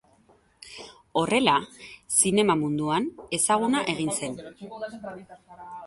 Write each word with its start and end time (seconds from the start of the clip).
Horrela, 1.21 1.53
zinema 2.21 2.57
munduan 2.65 3.07
ezaguna 3.41 3.87
egin 3.97 4.15
zen. 4.19 4.39